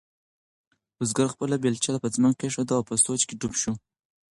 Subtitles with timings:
[0.97, 3.73] بزګر خپله بیلچه په ځمکه کېښوده او په سوچ کې ډوب شو.